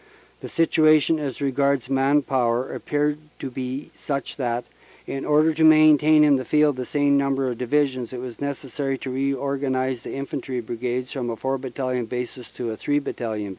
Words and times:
The 0.39 0.49
situation 0.49 1.19
as 1.19 1.43
regards 1.43 1.87
man 1.87 2.23
power 2.23 2.73
appeared 2.73 3.19
to 3.37 3.51
be 3.51 3.91
such 3.93 4.35
that, 4.37 4.65
in 5.05 5.25
order 5.25 5.53
to 5.53 5.63
maintain 5.63 6.23
in 6.23 6.37
the 6.37 6.43
field 6.43 6.75
the 6.77 6.85
same 6.85 7.19
number 7.19 7.47
of 7.49 7.59
Divisions, 7.59 8.11
it 8.11 8.19
was 8.19 8.41
necessary 8.41 8.97
to 8.97 9.11
reorganize 9.11 10.01
the 10.01 10.15
Infantry 10.15 10.59
Brigades 10.59 11.11
from 11.11 11.29
a 11.29 11.35
four 11.35 11.59
battalion 11.59 12.05
basis 12.07 12.49
to 12.49 12.71
a 12.71 12.77
three 12.77 12.97
battalion 12.97 13.49
basis. 13.49 13.49